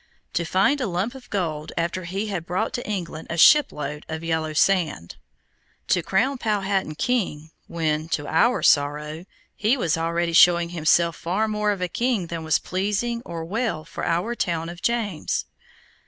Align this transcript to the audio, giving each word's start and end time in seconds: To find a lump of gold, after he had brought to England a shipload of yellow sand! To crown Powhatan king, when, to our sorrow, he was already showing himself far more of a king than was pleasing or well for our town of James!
To 0.33 0.45
find 0.45 0.81
a 0.81 0.87
lump 0.87 1.13
of 1.13 1.29
gold, 1.29 1.73
after 1.77 2.05
he 2.05 2.25
had 2.25 2.43
brought 2.47 2.73
to 2.73 2.87
England 2.89 3.27
a 3.29 3.37
shipload 3.37 4.03
of 4.09 4.23
yellow 4.23 4.51
sand! 4.53 5.15
To 5.89 6.01
crown 6.01 6.39
Powhatan 6.39 6.95
king, 6.95 7.51
when, 7.67 8.09
to 8.09 8.25
our 8.25 8.63
sorrow, 8.63 9.25
he 9.55 9.77
was 9.77 9.99
already 9.99 10.33
showing 10.33 10.69
himself 10.69 11.15
far 11.15 11.47
more 11.47 11.69
of 11.69 11.81
a 11.81 11.87
king 11.87 12.25
than 12.25 12.43
was 12.43 12.57
pleasing 12.57 13.21
or 13.25 13.45
well 13.45 13.85
for 13.85 14.03
our 14.03 14.33
town 14.33 14.69
of 14.69 14.81
James! 14.81 15.45